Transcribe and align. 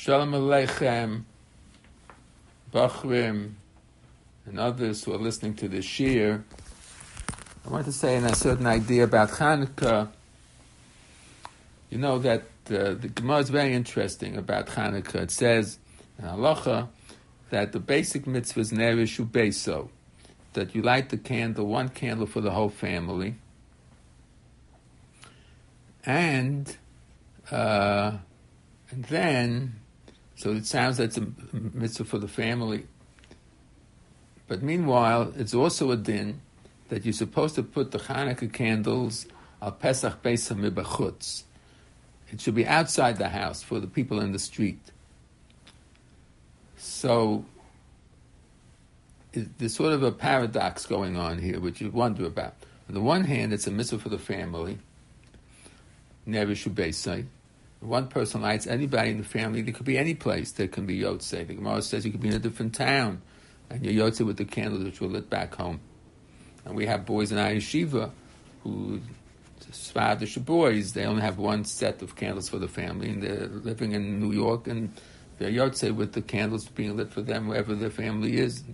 Shalom 0.00 0.30
Aleichem, 0.30 1.24
Bachrim, 2.72 3.54
and 4.46 4.60
others 4.60 5.02
who 5.02 5.12
are 5.12 5.18
listening 5.18 5.54
to 5.54 5.68
this 5.68 5.84
shiur. 5.84 6.44
I 7.66 7.68
want 7.68 7.84
to 7.86 7.92
say 7.92 8.16
in 8.16 8.24
a 8.24 8.34
certain 8.36 8.68
idea 8.68 9.02
about 9.02 9.30
Hanukkah. 9.30 10.08
You 11.90 11.98
know 11.98 12.20
that 12.20 12.42
uh, 12.70 12.94
the 12.94 13.10
Gemara 13.12 13.38
is 13.38 13.50
very 13.50 13.74
interesting 13.74 14.36
about 14.36 14.68
Hanukkah. 14.68 15.16
It 15.16 15.30
says 15.32 15.80
in 16.16 16.26
Halacha 16.26 16.86
that 17.50 17.72
the 17.72 17.80
basic 17.80 18.24
mitzvah 18.24 18.60
is 18.60 18.70
Neresh 18.70 19.28
Beso, 19.28 19.88
that 20.52 20.76
you 20.76 20.82
light 20.82 21.08
the 21.08 21.18
candle, 21.18 21.66
one 21.66 21.88
candle 21.88 22.26
for 22.26 22.40
the 22.40 22.52
whole 22.52 22.70
family, 22.70 23.34
and 26.06 26.76
uh, 27.50 28.18
and 28.90 29.04
then, 29.04 29.80
so 30.38 30.52
it 30.52 30.66
sounds 30.66 30.98
that's 30.98 31.18
a 31.18 31.26
mitzvah 31.52 32.04
for 32.04 32.18
the 32.18 32.28
family. 32.28 32.86
But 34.46 34.62
meanwhile, 34.62 35.32
it's 35.36 35.52
also 35.52 35.90
a 35.90 35.96
din 35.96 36.40
that 36.90 37.04
you're 37.04 37.12
supposed 37.12 37.56
to 37.56 37.64
put 37.64 37.90
the 37.90 37.98
Hanukkah 37.98 38.52
candles 38.52 39.26
al 39.60 39.72
Pesach 39.72 40.22
Beis 40.22 40.48
Hamibachutz. 40.48 41.42
It 42.30 42.40
should 42.40 42.54
be 42.54 42.64
outside 42.64 43.16
the 43.16 43.30
house 43.30 43.64
for 43.64 43.80
the 43.80 43.88
people 43.88 44.20
in 44.20 44.30
the 44.30 44.38
street. 44.38 44.80
So 46.76 47.44
there's 49.32 49.74
sort 49.74 49.92
of 49.92 50.04
a 50.04 50.12
paradox 50.12 50.86
going 50.86 51.16
on 51.16 51.38
here, 51.40 51.58
which 51.58 51.80
you 51.80 51.90
wonder 51.90 52.26
about. 52.26 52.54
On 52.88 52.94
the 52.94 53.00
one 53.00 53.24
hand, 53.24 53.52
it's 53.52 53.66
a 53.66 53.72
mitzvah 53.72 53.98
for 53.98 54.08
the 54.08 54.20
family, 54.20 54.78
never 56.26 56.54
should 56.54 56.76
be 56.76 56.92
one 57.80 58.08
person 58.08 58.42
lights 58.42 58.66
anybody 58.66 59.10
in 59.10 59.18
the 59.18 59.24
family. 59.24 59.62
There 59.62 59.72
could 59.72 59.86
be 59.86 59.98
any 59.98 60.14
place. 60.14 60.52
There 60.52 60.68
can 60.68 60.86
be 60.86 61.00
yotze. 61.00 61.46
The 61.46 61.54
Gemara 61.54 61.82
says 61.82 62.04
you 62.04 62.10
could 62.10 62.20
be 62.20 62.28
in 62.28 62.34
a 62.34 62.40
different 62.40 62.74
town, 62.74 63.22
and 63.70 63.84
you're 63.84 64.06
yotze 64.06 64.24
with 64.24 64.36
the 64.36 64.44
candles 64.44 64.84
which 64.84 65.00
were 65.00 65.08
lit 65.08 65.30
back 65.30 65.54
home. 65.54 65.80
And 66.64 66.74
we 66.74 66.86
have 66.86 67.06
boys 67.06 67.32
in 67.32 67.38
our 67.38 67.50
yeshiva 67.50 68.10
who 68.62 69.00
Svardish 69.70 70.42
boys. 70.44 70.92
They 70.92 71.04
only 71.04 71.22
have 71.22 71.38
one 71.38 71.64
set 71.64 72.02
of 72.02 72.16
candles 72.16 72.48
for 72.48 72.58
the 72.58 72.68
family, 72.68 73.10
and 73.10 73.22
they're 73.22 73.46
living 73.46 73.92
in 73.92 74.18
New 74.20 74.32
York, 74.32 74.66
and 74.66 74.92
they're 75.38 75.50
yotze 75.50 75.94
with 75.94 76.12
the 76.12 76.22
candles 76.22 76.68
being 76.68 76.96
lit 76.96 77.12
for 77.12 77.22
them 77.22 77.48
wherever 77.48 77.74
their 77.74 77.90
family 77.90 78.38
is. 78.38 78.64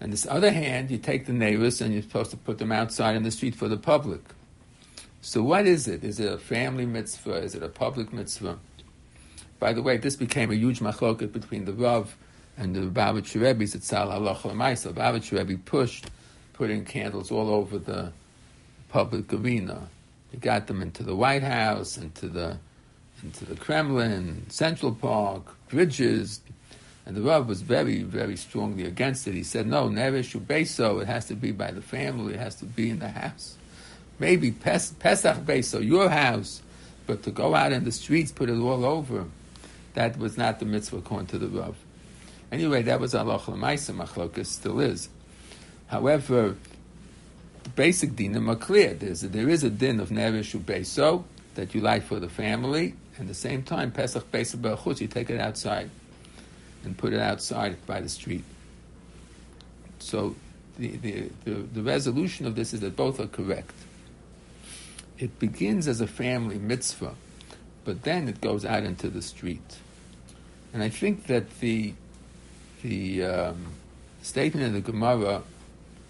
And 0.00 0.12
this 0.12 0.26
other 0.26 0.50
hand, 0.50 0.90
you 0.90 0.96
take 0.96 1.26
the 1.26 1.32
neighbors 1.32 1.82
and 1.82 1.92
you're 1.92 2.02
supposed 2.02 2.30
to 2.30 2.38
put 2.38 2.56
them 2.56 2.72
outside 2.72 3.16
in 3.16 3.22
the 3.22 3.30
street 3.30 3.54
for 3.54 3.68
the 3.68 3.76
public. 3.76 4.22
So 5.22 5.42
what 5.42 5.66
is 5.66 5.86
it? 5.86 6.02
Is 6.02 6.18
it 6.18 6.32
a 6.32 6.38
family 6.38 6.86
mitzvah? 6.86 7.42
Is 7.42 7.54
it 7.54 7.62
a 7.62 7.68
public 7.68 8.12
mitzvah? 8.12 8.58
By 9.58 9.74
the 9.74 9.82
way, 9.82 9.98
this 9.98 10.16
became 10.16 10.50
a 10.50 10.54
huge 10.54 10.80
machloket 10.80 11.32
between 11.32 11.66
the 11.66 11.74
Rav 11.74 12.16
and 12.56 12.74
the 12.74 12.80
Babich 12.80 13.38
Rebbe's 13.38 13.74
at 13.74 13.82
Sal 13.82 14.08
Halacha 14.08 14.52
Maisa. 14.52 14.92
Babich 14.94 15.36
Rebbe 15.36 15.60
pushed 15.62 16.10
putting 16.54 16.86
candles 16.86 17.30
all 17.30 17.50
over 17.50 17.78
the 17.78 18.12
public 18.88 19.30
arena. 19.32 19.88
He 20.30 20.38
got 20.38 20.66
them 20.66 20.80
into 20.80 21.02
the 21.02 21.14
White 21.14 21.42
House, 21.42 21.98
into 21.98 22.28
the 22.28 22.58
into 23.22 23.44
the 23.44 23.54
Kremlin, 23.54 24.46
Central 24.48 24.94
Park, 24.94 25.54
bridges, 25.68 26.40
and 27.04 27.14
the 27.14 27.20
Rav 27.20 27.46
was 27.46 27.60
very, 27.60 28.02
very 28.02 28.36
strongly 28.36 28.86
against 28.86 29.28
it. 29.28 29.34
He 29.34 29.42
said, 29.42 29.66
no, 29.66 29.90
never 29.90 30.22
should 30.22 30.48
be 30.48 30.64
so. 30.64 31.00
It 31.00 31.06
has 31.06 31.26
to 31.26 31.34
be 31.34 31.52
by 31.52 31.70
the 31.70 31.82
family. 31.82 32.32
It 32.32 32.40
has 32.40 32.54
to 32.56 32.64
be 32.64 32.88
in 32.88 32.98
the 32.98 33.10
house 33.10 33.58
maybe 34.20 34.52
Pes- 34.52 34.92
Pesach 34.92 35.44
base, 35.44 35.68
so 35.68 35.78
your 35.78 36.08
house, 36.08 36.62
but 37.06 37.22
to 37.24 37.30
go 37.30 37.54
out 37.54 37.72
in 37.72 37.84
the 37.84 37.90
streets, 37.90 38.30
put 38.30 38.48
it 38.48 38.58
all 38.58 38.84
over, 38.84 39.24
that 39.94 40.18
was 40.18 40.36
not 40.38 40.60
the 40.60 40.66
mitzvah 40.66 40.98
according 40.98 41.26
to 41.28 41.38
the 41.38 41.48
Rav. 41.48 41.76
Anyway, 42.52 42.82
that 42.82 43.00
was 43.00 43.14
Allah 43.14 43.38
Lamaisa 43.38 43.94
Machlokas, 43.94 44.46
still 44.46 44.78
is. 44.80 45.08
However, 45.88 46.56
the 47.64 47.70
basic 47.70 48.10
dinim 48.10 48.48
are 48.48 48.56
clear. 48.56 48.94
There's 48.94 49.24
a, 49.24 49.28
there 49.28 49.48
is 49.48 49.64
a 49.64 49.70
din 49.70 49.98
of 49.98 50.10
Neresh 50.10 50.56
Beso 50.60 51.24
that 51.54 51.74
you 51.74 51.80
light 51.80 52.04
for 52.04 52.20
the 52.20 52.28
family, 52.28 52.94
and 53.16 53.22
at 53.22 53.28
the 53.28 53.34
same 53.34 53.62
time, 53.62 53.90
Pesach 53.90 54.30
Beso 54.30 54.56
Berachutz, 54.56 55.00
you 55.00 55.08
take 55.08 55.30
it 55.30 55.40
outside 55.40 55.90
and 56.84 56.96
put 56.96 57.12
it 57.12 57.20
outside 57.20 57.84
by 57.86 58.00
the 58.00 58.08
street. 58.08 58.44
So 59.98 60.36
the, 60.78 60.96
the, 60.96 61.30
the, 61.44 61.52
the 61.52 61.82
resolution 61.82 62.46
of 62.46 62.54
this 62.54 62.72
is 62.72 62.80
that 62.80 62.96
both 62.96 63.20
are 63.20 63.26
correct 63.26 63.74
it 65.20 65.38
begins 65.38 65.86
as 65.86 66.00
a 66.00 66.06
family 66.06 66.58
mitzvah, 66.58 67.14
but 67.84 68.02
then 68.02 68.26
it 68.26 68.40
goes 68.40 68.64
out 68.64 68.84
into 68.84 69.08
the 69.08 69.20
street. 69.20 69.78
And 70.72 70.82
I 70.82 70.88
think 70.88 71.26
that 71.26 71.60
the 71.60 71.94
the 72.82 73.24
um, 73.24 73.66
statement 74.22 74.66
in 74.66 74.72
the 74.72 74.80
Gemara 74.80 75.42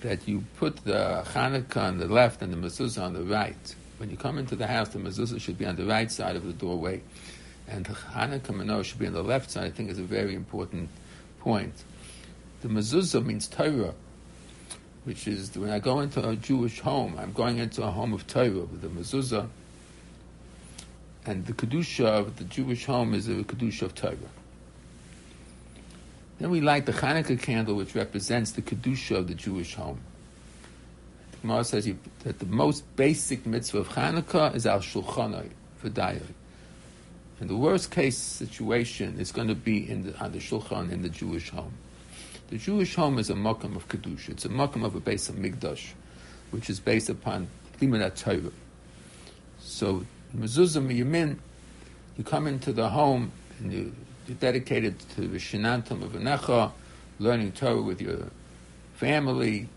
that 0.00 0.26
you 0.26 0.44
put 0.56 0.76
the 0.84 1.22
Hanukkah 1.26 1.82
on 1.82 1.98
the 1.98 2.06
left 2.06 2.40
and 2.40 2.52
the 2.52 2.56
mezuzah 2.56 3.02
on 3.02 3.12
the 3.12 3.22
right. 3.22 3.74
When 3.98 4.10
you 4.10 4.16
come 4.16 4.38
into 4.38 4.56
the 4.56 4.66
house, 4.66 4.88
the 4.88 4.98
mezuzah 4.98 5.40
should 5.40 5.58
be 5.58 5.66
on 5.66 5.76
the 5.76 5.84
right 5.84 6.10
side 6.10 6.36
of 6.36 6.46
the 6.46 6.52
doorway, 6.54 7.02
and 7.68 7.84
the 7.84 7.92
Hanukkah 7.92 8.54
menorah 8.54 8.84
should 8.84 8.98
be 8.98 9.06
on 9.06 9.12
the 9.12 9.22
left 9.22 9.50
side. 9.50 9.64
I 9.64 9.70
think 9.70 9.90
is 9.90 9.98
a 9.98 10.02
very 10.02 10.34
important 10.34 10.88
point. 11.40 11.84
The 12.62 12.68
mezuzah 12.68 13.24
means 13.24 13.48
Torah 13.48 13.94
which 15.04 15.28
is 15.28 15.56
when 15.56 15.70
I 15.70 15.78
go 15.78 16.00
into 16.00 16.26
a 16.26 16.34
Jewish 16.34 16.80
home, 16.80 17.16
I'm 17.18 17.32
going 17.32 17.58
into 17.58 17.82
a 17.82 17.90
home 17.90 18.12
of 18.12 18.26
Torah 18.26 18.50
with 18.50 18.84
a 18.84 18.88
mezuzah, 18.88 19.48
and 21.26 21.46
the 21.46 21.52
kedusha 21.52 22.04
of 22.04 22.36
the 22.36 22.44
Jewish 22.44 22.86
home 22.86 23.14
is 23.14 23.26
the 23.26 23.34
kedusha 23.44 23.82
of 23.82 23.94
Torah. 23.94 24.16
Then 26.38 26.50
we 26.50 26.60
light 26.60 26.86
the 26.86 26.92
Hanukkah 26.92 27.40
candle, 27.40 27.76
which 27.76 27.94
represents 27.94 28.52
the 28.52 28.62
kedusha 28.62 29.16
of 29.18 29.28
the 29.28 29.34
Jewish 29.34 29.74
home. 29.74 30.00
The 31.32 31.36
Gemara 31.38 31.64
says 31.64 31.88
that 32.24 32.38
the 32.38 32.46
most 32.46 32.84
basic 32.96 33.46
mitzvah 33.46 33.78
of 33.78 33.88
Hanukkah 33.90 34.54
is 34.54 34.66
al 34.66 34.80
shulchanai 34.80 35.50
for 35.76 35.88
diary. 35.90 36.22
And 37.40 37.50
the 37.50 37.56
worst 37.56 37.90
case 37.90 38.16
situation 38.16 39.18
is 39.18 39.32
going 39.32 39.48
to 39.48 39.54
be 39.54 39.88
in 39.88 40.04
the, 40.04 40.18
on 40.18 40.32
the 40.32 40.38
shulchan 40.38 40.90
in 40.90 41.02
the 41.02 41.08
Jewish 41.08 41.50
home. 41.50 41.74
The 42.48 42.58
Jewish 42.58 42.94
home 42.94 43.18
is 43.18 43.30
a 43.30 43.34
makam 43.34 43.74
of 43.74 43.88
kedusha. 43.88 44.30
It's 44.30 44.44
a 44.44 44.50
makam 44.50 44.84
of 44.84 44.94
a 44.94 45.00
base 45.00 45.28
of 45.28 45.36
migdash, 45.36 45.92
which 46.50 46.68
is 46.68 46.78
based 46.78 47.08
upon 47.08 47.48
limudat 47.80 48.16
Torah. 48.16 48.52
So 49.60 50.04
mezuzah 50.36 50.84
miyamin, 50.84 51.38
you 52.18 52.24
come 52.24 52.46
into 52.46 52.72
the 52.72 52.90
home 52.90 53.32
and 53.58 53.72
you, 53.72 53.94
you're 54.28 54.36
dedicated 54.36 54.98
to 55.16 55.22
the 55.22 55.38
shenantam 55.38 56.02
of 56.02 56.12
anecha, 56.12 56.72
learning 57.18 57.52
Torah 57.52 57.82
with 57.82 58.00
your 58.00 58.28
family. 58.94 59.68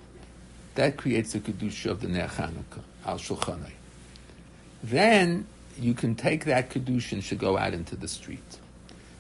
That 0.75 0.97
creates 0.97 1.33
the 1.33 1.39
kedusha 1.39 1.89
of 1.89 2.01
the 2.01 2.09
Ner 2.09 2.27
Chanukah, 2.27 2.83
al 3.05 3.17
shulchanai. 3.17 3.71
Then 4.83 5.47
you 5.79 5.93
can 5.93 6.15
take 6.15 6.45
that 6.45 6.69
kedusha 6.69 7.13
and 7.13 7.23
should 7.23 7.39
go 7.39 7.57
out 7.57 7.73
into 7.73 7.95
the 7.95 8.07
street. 8.07 8.59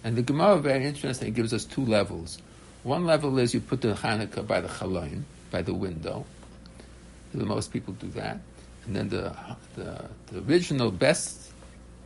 And 0.03 0.15
the 0.15 0.21
Gemara, 0.21 0.59
very 0.59 0.85
interesting, 0.85 1.29
It 1.29 1.33
gives 1.33 1.53
us 1.53 1.65
two 1.65 1.83
levels. 1.83 2.39
One 2.87 3.03
level 3.05 3.37
is 3.37 3.53
you 3.53 3.59
put 3.59 3.81
the 3.81 3.95
Hanukkah 3.95 4.47
by 4.47 4.61
the 4.61 4.69
chalon, 4.69 5.23
by 5.51 5.61
the 5.61 5.73
window. 5.73 6.25
Most 7.33 7.73
people 7.73 7.93
do 7.95 8.07
that. 8.11 8.39
And 8.85 8.95
then 8.95 9.09
the, 9.09 9.35
the, 9.75 10.05
the 10.27 10.39
original 10.49 10.89
best 10.89 11.51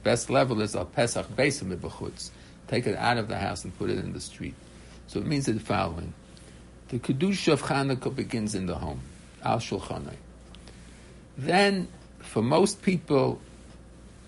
best 0.04 0.32
level 0.32 0.60
is 0.60 0.76
al 0.76 0.86
Pesach 0.86 1.28
Beis 1.36 1.62
Bechutz. 1.62 2.32
Take 2.68 2.88
it 2.88 2.96
out 2.96 3.20
of 3.20 3.28
the 3.28 3.38
house 3.38 3.64
and 3.64 3.78
put 3.78 3.92
it 3.92 4.00
in 4.00 4.12
the 4.14 4.20
street. 4.20 4.56
So 5.06 5.20
it 5.20 5.28
means 5.28 5.46
the 5.46 5.60
following. 5.60 6.16
The 6.88 6.98
Kedusha 6.98 7.54
of 7.54 7.62
Hanukkah 7.62 8.16
begins 8.16 8.56
in 8.56 8.66
the 8.66 8.74
home, 8.74 9.02
al 9.44 9.60
Shulchanai. 9.60 10.16
Then, 11.38 11.90
for 12.18 12.42
most 12.42 12.82
people, 12.82 13.40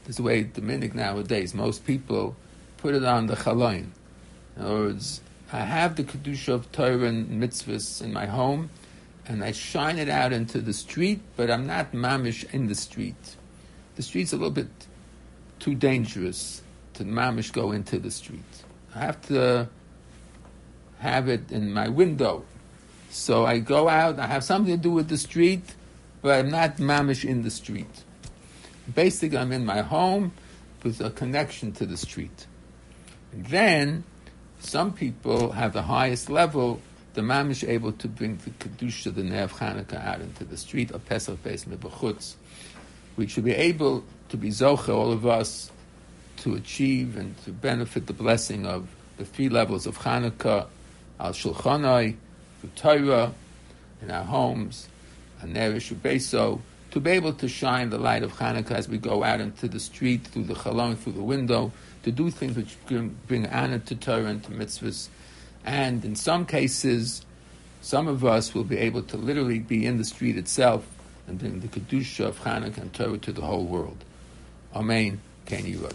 this 0.06 0.20
way 0.20 0.44
Dominic 0.44 0.94
nowadays, 0.94 1.56
most 1.56 1.84
people 1.84 2.36
put 2.78 2.94
it 2.94 3.04
on 3.04 3.26
the 3.26 3.38
chalon. 3.38 3.88
In 4.56 4.62
other 4.62 4.76
words, 4.76 5.20
I 5.54 5.60
have 5.60 5.98
the 5.98 6.04
kedusha 6.04 6.52
of 6.52 6.72
Torah 6.72 7.04
and 7.04 7.40
mitzvahs 7.40 8.02
in 8.02 8.12
my 8.12 8.26
home, 8.26 8.72
and 9.28 9.44
I 9.44 9.52
shine 9.52 10.00
it 10.00 10.10
out 10.10 10.34
into 10.34 10.60
the 10.60 10.74
street, 10.74 11.22
but 11.36 11.52
I'm 11.52 11.68
not 11.68 11.92
mamish 11.92 12.52
in 12.52 12.66
the 12.66 12.74
street. 12.74 13.36
The 13.96 14.02
street's 14.02 14.34
a 14.34 14.36
little 14.36 14.50
bit 14.50 14.72
too 15.60 15.76
dangerous 15.76 16.64
to 16.96 17.06
mamish 17.06 17.54
go 17.54 17.72
into 17.72 18.00
the 18.00 18.10
street. 18.10 18.64
I 18.96 19.02
have 19.02 19.22
to 19.28 19.70
have 20.98 21.30
it 21.30 21.52
in 21.52 21.72
my 21.72 21.88
window. 21.88 22.46
So 23.12 23.46
I 23.46 23.60
go 23.60 23.88
out, 23.88 24.18
I 24.18 24.26
have 24.26 24.44
something 24.44 24.76
to 24.76 24.82
do 24.82 24.90
with 24.90 25.08
the 25.08 25.20
street, 25.20 25.76
but 26.24 26.40
I'm 26.40 26.50
not 26.50 26.78
mamish 26.78 27.24
in 27.24 27.44
the 27.44 27.52
street. 27.52 28.04
Basically, 28.96 29.38
I'm 29.38 29.52
in 29.52 29.68
my 29.68 29.82
home 29.82 30.32
with 30.82 31.00
a 31.00 31.12
connection 31.12 31.74
to 31.74 31.86
the 31.86 31.98
street. 31.98 32.48
And 33.32 33.46
then 33.46 34.04
some 34.64 34.94
people 34.94 35.52
have 35.52 35.74
the 35.74 35.82
highest 35.82 36.30
level, 36.30 36.82
the 37.14 37.22
mamish 37.22 37.68
able 37.68 37.92
to 37.94 38.08
bring 38.08 38.38
the 38.38 38.50
kedusha, 38.52 39.14
the 39.14 39.24
Ner 39.24 39.48
Chanukah 39.48 40.04
out 40.04 40.22
into 40.22 40.44
the 40.46 40.58
street 40.58 40.92
of 40.92 41.06
Pesach 41.06 41.42
Beis 41.44 41.66
Mebachutz. 41.66 42.36
We 43.16 43.28
should 43.28 43.46
be 43.46 43.54
able 43.54 44.04
to 44.30 44.38
be 44.38 44.50
zoche, 44.50 44.90
all 44.90 45.12
of 45.12 45.26
us, 45.26 45.72
to 46.38 46.56
achieve 46.56 47.18
and 47.18 47.38
to 47.44 47.52
benefit 47.52 48.08
the 48.08 48.14
blessing 48.14 48.66
of 48.66 48.88
the 49.18 49.26
three 49.26 49.50
levels 49.50 49.86
of 49.86 50.00
Hanukkah, 50.00 50.68
al 51.20 51.34
Shulchanai, 51.34 52.16
through 52.60 52.70
Torah, 52.76 53.34
in 54.02 54.10
our 54.10 54.24
homes, 54.24 54.88
and 55.42 55.56
Neresh 55.56 55.94
Beso, 55.96 56.62
to 56.92 57.00
be 57.00 57.12
able 57.12 57.34
to 57.34 57.48
shine 57.48 57.90
the 57.90 57.98
light 57.98 58.24
of 58.24 58.34
Hanukkah 58.34 58.72
as 58.72 58.88
we 58.88 58.98
go 58.98 59.24
out 59.24 59.40
into 59.40 59.68
the 59.68 59.80
street, 59.80 60.26
through 60.26 60.46
the 60.46 60.54
chalon, 60.54 60.98
through 60.98 61.14
the 61.14 61.24
window, 61.24 61.72
to 62.04 62.12
do 62.12 62.30
things 62.30 62.56
which 62.56 62.76
bring, 63.28 63.48
honor 63.48 63.80
to 63.80 63.96
Torah 63.96 64.26
and 64.26 64.44
to 64.44 64.52
mitzvahs. 64.52 65.08
And 65.66 66.04
in 66.04 66.16
some 66.16 66.46
cases, 66.46 67.26
some 67.82 68.08
of 68.08 68.24
us 68.24 68.54
will 68.54 68.64
be 68.66 68.78
able 68.78 69.04
to 69.04 69.18
literally 69.18 69.60
be 69.60 69.86
in 69.86 69.98
the 69.98 70.06
street 70.06 70.38
itself 70.38 70.86
and 71.28 71.40
bring 71.40 71.62
the 71.62 71.68
Kedusha 71.68 72.26
of 72.26 72.40
Hanukkah 72.42 72.80
and 72.80 72.94
Torah 72.94 73.18
to 73.20 73.32
the 73.32 73.42
whole 73.42 73.66
world. 73.66 74.04
Amen. 74.76 75.22
Can 75.46 75.66
you 75.66 75.88